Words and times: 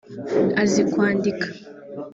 azi 0.61 0.81
kwandika 0.91 1.47